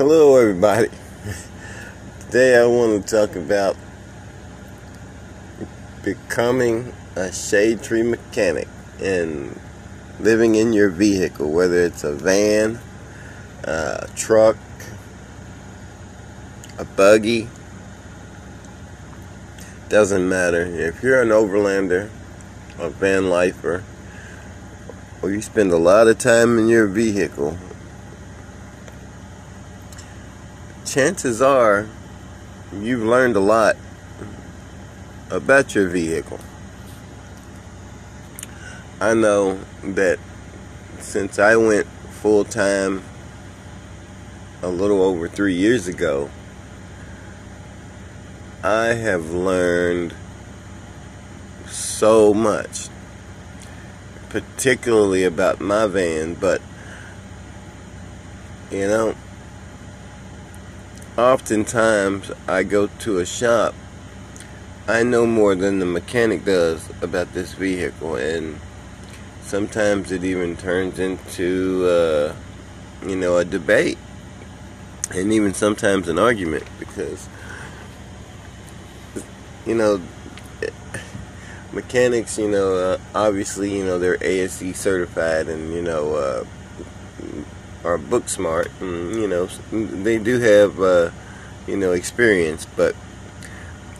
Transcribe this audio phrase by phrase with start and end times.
[0.00, 0.88] Hello, everybody.
[2.20, 3.76] Today I want to talk about
[6.02, 8.66] becoming a shade tree mechanic
[8.98, 9.60] and
[10.18, 12.78] living in your vehicle, whether it's a van,
[13.64, 14.56] a truck,
[16.78, 17.50] a buggy.
[19.90, 20.62] Doesn't matter.
[20.62, 22.08] If you're an overlander,
[22.78, 23.84] a van lifer,
[25.20, 27.58] or you spend a lot of time in your vehicle,
[30.90, 31.88] chances are
[32.72, 33.76] you've learned a lot
[35.30, 36.40] about your vehicle.
[39.00, 40.18] I know that
[40.98, 41.86] since I went
[42.20, 43.04] full time
[44.62, 46.28] a little over three years ago,
[48.64, 50.12] I have learned
[51.68, 52.88] so much,
[54.28, 56.60] particularly about my van, but
[58.72, 59.14] you know,
[61.20, 63.74] oftentimes I go to a shop,
[64.88, 68.58] I know more than the mechanic does about this vehicle, and
[69.42, 72.34] sometimes it even turns into, uh,
[73.06, 73.98] you know, a debate,
[75.14, 77.28] and even sometimes an argument because,
[79.66, 80.00] you know,
[81.72, 86.14] mechanics, you know, uh, obviously, you know, they're ASE certified, and you know.
[86.14, 86.44] Uh,
[87.84, 91.10] are book smart and you know they do have uh,
[91.66, 92.94] you know experience but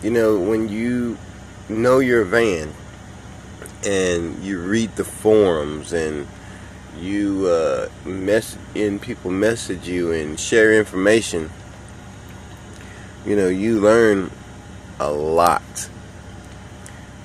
[0.03, 1.17] you know when you
[1.69, 2.73] know your van
[3.85, 6.27] and you read the forums and
[6.99, 11.51] you uh, mess and people message you and share information
[13.25, 14.31] you know you learn
[14.99, 15.89] a lot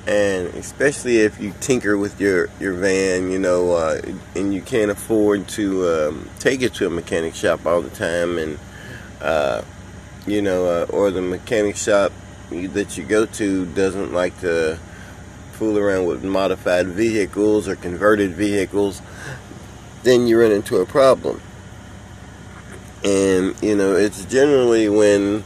[0.08, 4.02] and especially if you tinker with your your van, you know, uh,
[4.36, 8.38] and you can't afford to um, take it to a mechanic shop all the time,
[8.38, 8.60] and
[9.22, 9.64] uh,
[10.28, 12.12] you know, uh, or the mechanic shop
[12.50, 14.78] that you go to doesn't like to
[15.54, 19.02] fool around with modified vehicles or converted vehicles,
[20.04, 21.42] then you run into a problem.
[23.04, 25.44] And you know, it's generally when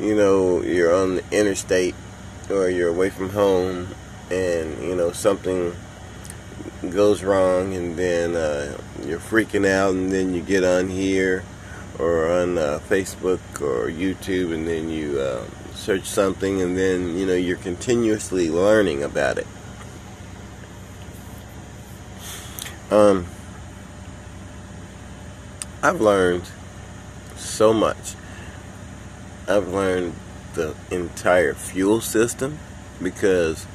[0.00, 1.94] you know you're on the interstate
[2.52, 3.88] or you're away from home
[4.30, 5.74] and you know something
[6.90, 11.44] goes wrong and then uh, you're freaking out and then you get on here
[11.98, 17.26] or on uh, Facebook or YouTube and then you uh, search something and then you
[17.26, 19.46] know you're continuously learning about it.
[22.90, 23.26] Um,
[25.82, 26.48] I've learned
[27.36, 28.14] so much.
[29.48, 30.14] I've learned
[30.54, 32.58] the entire fuel system
[33.02, 33.66] because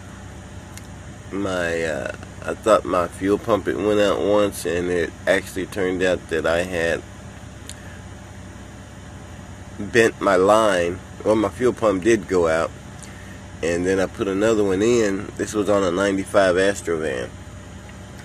[1.31, 6.01] my uh, I thought my fuel pump it went out once and it actually turned
[6.01, 7.01] out that I had
[9.79, 12.71] bent my line well my fuel pump did go out
[13.63, 15.31] and then I put another one in.
[15.37, 17.29] This was on a 95 Astrovan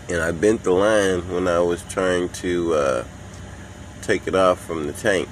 [0.09, 3.05] and I bent the line when I was trying to uh,
[4.03, 5.29] take it off from the tank.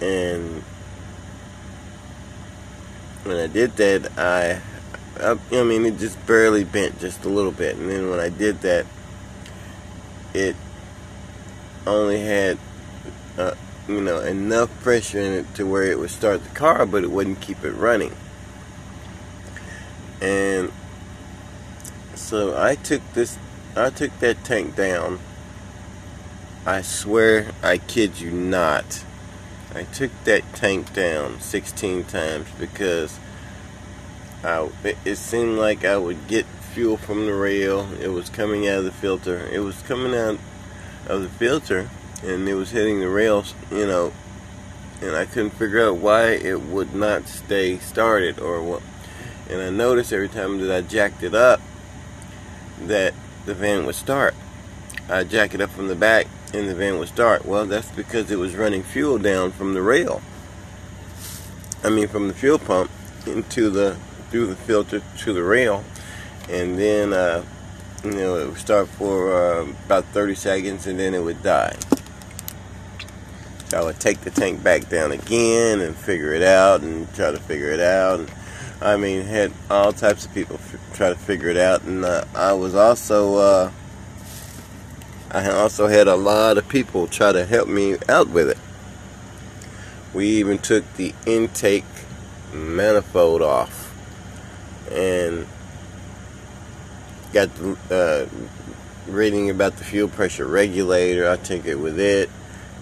[0.00, 0.62] And
[3.28, 4.60] when I did that, I,
[5.22, 7.76] I, I mean, it just barely bent just a little bit.
[7.76, 8.86] And then when I did that,
[10.32, 10.56] it
[11.86, 12.58] only had,
[13.36, 13.54] uh,
[13.86, 17.10] you know, enough pressure in it to where it would start the car, but it
[17.10, 18.14] wouldn't keep it running.
[20.20, 20.72] And
[22.14, 23.38] so I took this,
[23.76, 25.20] I took that tank down.
[26.66, 29.04] I swear, I kid you not
[29.74, 33.18] I took that tank down 16 times because
[34.42, 34.70] I,
[35.04, 37.88] it seemed like I would get fuel from the rail.
[38.00, 39.46] It was coming out of the filter.
[39.52, 40.38] It was coming out
[41.06, 41.90] of the filter
[42.22, 44.12] and it was hitting the rails, you know,
[45.02, 48.82] and I couldn't figure out why it would not stay started or what.
[49.50, 51.60] And I noticed every time that I jacked it up
[52.80, 53.12] that
[53.44, 54.34] the van would start.
[55.08, 57.44] I jack it up from the back and the van would start.
[57.44, 60.22] Well, that's because it was running fuel down from the rail.
[61.84, 62.90] I mean, from the fuel pump
[63.26, 63.96] into the
[64.30, 65.84] through the filter to the rail,
[66.48, 67.44] and then uh,
[68.04, 71.76] you know it would start for uh, about 30 seconds, and then it would die.
[73.68, 77.30] So I would take the tank back down again and figure it out, and try
[77.30, 78.20] to figure it out.
[78.20, 78.30] And,
[78.80, 80.58] I mean, had all types of people
[80.94, 83.70] try to figure it out, and uh, I was also uh,
[85.30, 88.58] I also had a lot of people try to help me out with it.
[90.14, 91.84] We even took the intake
[92.52, 93.94] manifold off
[94.90, 95.46] and
[97.34, 101.28] got the uh, reading about the fuel pressure regulator.
[101.28, 102.30] I took it with it,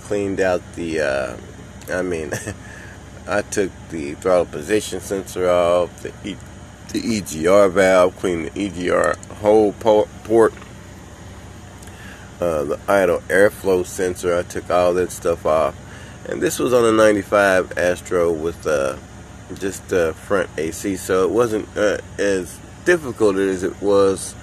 [0.03, 1.37] cleaned out the, uh,
[1.91, 2.33] I mean,
[3.27, 6.37] I took the throttle position sensor off, the, e,
[6.93, 10.09] the EGR valve, cleaned the EGR whole port,
[12.41, 15.75] uh, the idle airflow sensor, I took all that stuff off.
[16.29, 18.97] And this was on a 95 Astro with uh,
[19.55, 24.35] just uh, front AC, so it wasn't uh, as difficult as it was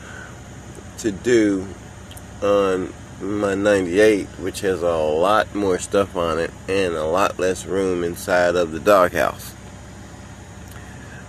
[0.99, 1.67] to do
[2.41, 7.65] on my 98 which has a lot more stuff on it and a lot less
[7.65, 9.53] room inside of the doghouse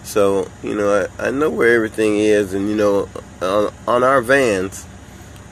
[0.03, 3.09] so you know I, I know where everything is and you know
[3.41, 4.87] on, on our vans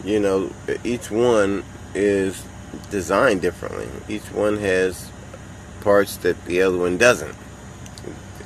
[0.04, 0.50] you know
[0.84, 1.64] each one
[1.94, 2.44] is
[2.90, 3.88] designed differently.
[4.08, 5.10] Each one has
[5.80, 7.36] parts that the other one doesn't.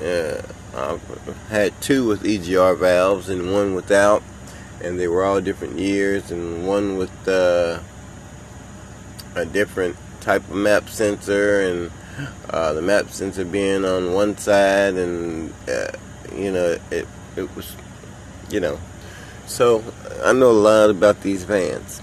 [0.03, 0.43] Uh,
[0.75, 1.01] I've
[1.49, 4.23] had two with EGR valves and one without
[4.83, 7.81] and they were all different years and one with uh,
[9.35, 11.91] a different type of map sensor and
[12.51, 15.91] uh, the map sensor being on one side and uh,
[16.35, 17.07] you know it
[17.37, 17.75] it was
[18.51, 18.79] you know
[19.47, 19.83] so
[20.25, 22.03] I know a lot about these vans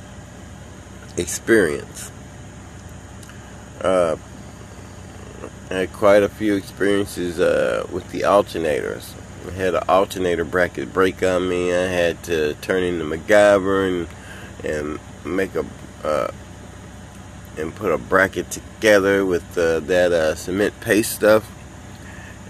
[1.18, 2.12] experience
[3.82, 4.16] uh,
[5.70, 9.14] I had quite a few experiences uh, with the alternators
[9.48, 11.74] I had an alternator bracket break on me.
[11.74, 14.08] I had to turn into MacGyver and
[14.64, 15.66] and make a
[16.04, 16.32] uh,
[17.58, 21.50] and put a bracket together with uh, that uh, cement paste stuff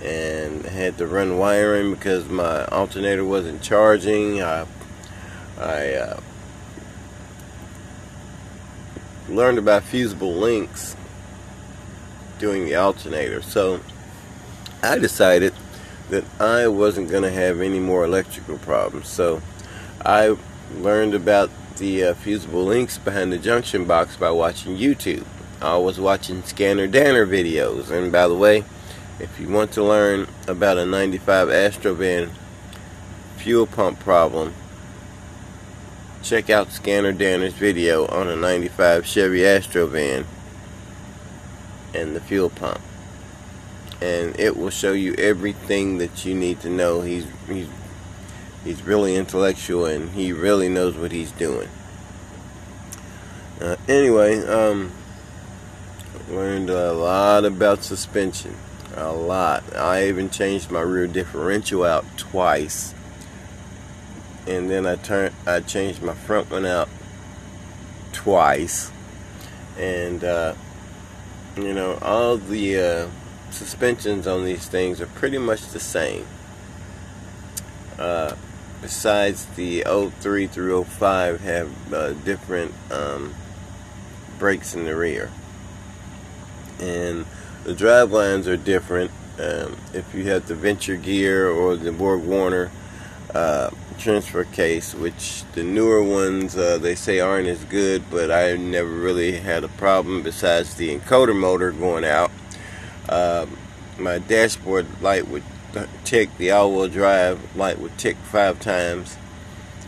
[0.04, 4.42] and had to run wiring because my alternator wasn't charging.
[4.42, 4.68] I,
[5.58, 6.20] I uh,
[9.30, 10.96] learned about fusible links
[12.40, 13.42] doing the alternator.
[13.42, 13.80] So
[14.82, 15.54] I decided
[16.10, 19.08] that I wasn't going to have any more electrical problems.
[19.08, 19.42] So
[20.06, 20.36] I
[20.76, 25.26] learned about the uh, fusible links behind the junction box by watching YouTube.
[25.62, 27.90] I was watching Scanner Danner videos.
[27.90, 28.66] And by the way,
[29.20, 32.32] if you want to learn about a 95 Astrovan
[33.38, 34.54] fuel pump problem,
[36.24, 40.26] check out Scanner Danner's video on a 95 Chevy Astrovan
[41.94, 42.82] and the fuel pump
[44.04, 47.02] and it will show you everything that you need to know.
[47.02, 47.70] He's he's
[48.66, 51.70] he's really intellectual and he really knows what he's doing.
[53.62, 54.92] Uh, anyway, um,
[56.30, 58.58] learned a lot about suspension,
[58.96, 59.64] a lot.
[59.74, 62.94] I even changed my rear differential out twice,
[64.48, 66.90] and then I turned I changed my front one out
[68.12, 68.92] twice,
[69.78, 70.56] and uh,
[71.56, 73.08] you know all the uh,
[73.52, 76.26] suspensions on these things are pretty much the same.
[77.98, 78.36] Uh,
[78.82, 79.82] besides the
[80.20, 83.34] 03 through 05 have uh, different um,
[84.38, 85.32] brakes in the rear.
[86.80, 87.26] And
[87.64, 89.10] the drive lines are different.
[89.40, 92.72] Um, if you have the Venture gear or the Borg Warner
[93.34, 98.56] uh, transfer case, which the newer ones uh, they say aren't as good, but I
[98.56, 102.32] never really had a problem besides the encoder motor going out
[103.10, 103.58] um,
[103.98, 105.44] my dashboard light would
[106.04, 109.18] tick, the all-wheel drive light would tick five times,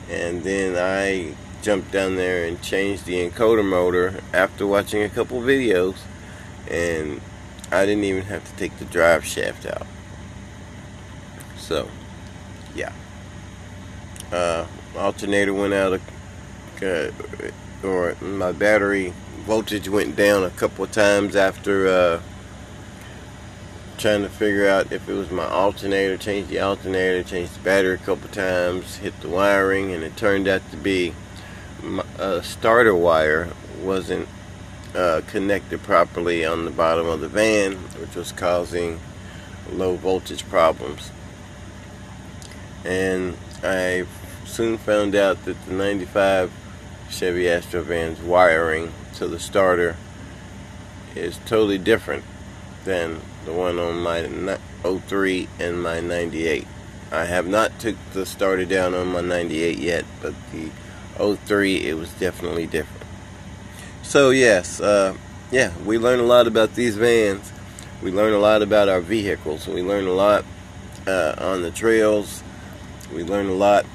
[0.09, 5.41] and then I jumped down there and changed the encoder motor after watching a couple
[5.41, 5.97] videos,
[6.69, 7.21] and
[7.71, 9.87] I didn't even have to take the drive shaft out.
[11.57, 11.89] So,
[12.75, 12.91] yeah.
[14.31, 14.65] Uh,
[14.95, 15.99] alternator went out,
[16.81, 17.11] uh,
[17.83, 19.13] or my battery
[19.45, 22.21] voltage went down a couple of times after uh,
[23.97, 27.93] trying to figure out if it was my alternator, changed the alternator, changed the battery
[27.93, 31.13] a couple of times, hit the wiring, and it turned out to be
[32.17, 33.49] a starter wire
[33.81, 34.27] wasn't
[34.95, 38.99] uh, connected properly on the bottom of the van, which was causing
[39.71, 41.11] low voltage problems.
[42.83, 44.05] And I
[44.45, 46.51] soon found out that the 95
[47.09, 49.95] Chevy Astro van's wiring to the starter
[51.15, 52.23] is totally different
[52.83, 56.67] than the one on my 03 and my 98.
[57.11, 60.69] I have not took the starter down on my 98 yet, but the
[61.17, 63.03] 03 it was definitely different.
[64.03, 65.15] So yes, uh,
[65.51, 67.51] yeah, we learn a lot about these vans.
[68.01, 69.67] We learn a lot about our vehicles.
[69.67, 70.45] We learn a lot
[71.07, 72.43] uh, on the trails.
[73.15, 73.85] We learn a lot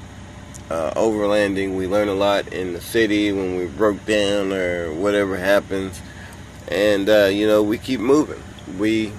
[0.69, 1.77] uh, overlanding.
[1.77, 6.01] We learn a lot in the city when we broke down or whatever happens.
[6.67, 8.43] And uh, you know, we keep moving
[8.77, 9.11] we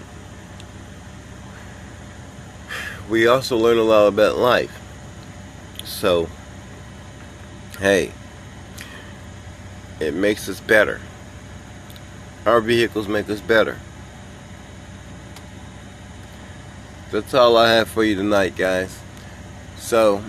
[3.08, 4.78] we also learn a lot about life.
[5.84, 6.28] So,
[7.78, 8.12] hey,
[10.00, 11.00] it makes us better.
[12.46, 13.78] our vehicles make us better.
[17.10, 19.01] That's all I have for you tonight, guys.
[19.82, 20.22] So,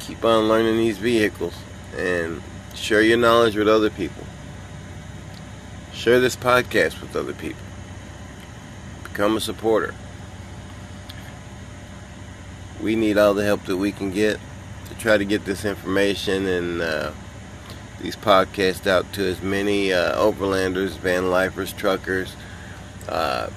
[0.00, 1.54] keep on learning these vehicles
[1.96, 2.42] and
[2.74, 4.24] share your knowledge with other people.
[5.94, 7.62] Share this podcast with other people.
[9.04, 9.94] Become a supporter.
[12.82, 14.38] We need all the help that we can get
[14.88, 17.12] to try to get this information and uh,
[18.02, 22.34] these podcasts out to as many uh, overlanders, van lifers, truckers,
[23.08, 23.48] uh,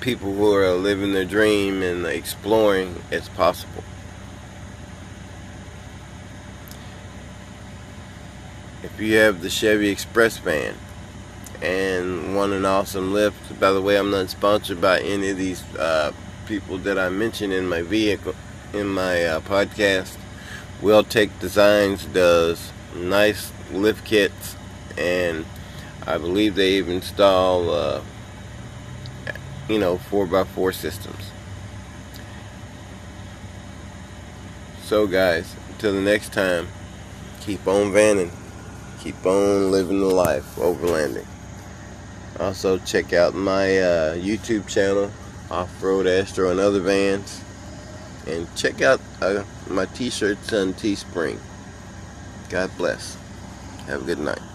[0.00, 3.84] people who are living their dream and exploring as possible.
[8.98, 10.74] You have the Chevy Express van
[11.62, 15.62] and want an awesome lift, by the way, I'm not sponsored by any of these
[15.76, 16.12] uh,
[16.46, 18.34] people that I mentioned in my vehicle,
[18.72, 20.16] in my uh, podcast.
[20.82, 24.56] Weldtec Designs does nice lift kits,
[24.96, 25.46] and
[26.04, 28.02] I believe they even install, uh,
[29.68, 31.30] you know, 4x4 systems.
[34.82, 36.66] So, guys, until the next time,
[37.40, 38.30] keep on vanning,
[39.00, 41.26] keep on living the life, overlanding.
[42.38, 45.10] Also, check out my uh, YouTube channel,
[45.50, 47.42] Off Road Astro and Other Vans.
[48.26, 51.38] And check out uh, my t shirts on Teespring.
[52.50, 53.16] God bless.
[53.86, 54.47] Have a good night.